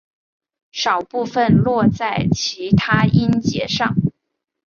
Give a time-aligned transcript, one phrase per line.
[0.71, 3.93] 少部分落在其它音节上。